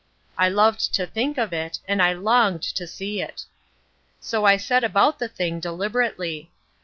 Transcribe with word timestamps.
I 0.35 0.49
loved 0.49 0.95
to 0.95 1.05
think 1.05 1.37
of 1.37 1.53
it, 1.53 1.77
and 1.87 2.01
I 2.01 2.11
longed 2.13 2.63
to 2.63 2.87
see 2.87 3.21
it. 3.21 3.45
So 4.19 4.45
I 4.45 4.57
set 4.57 4.83
about 4.83 5.19
the 5.19 5.27
thing 5.27 5.59
deliberately. 5.59 6.49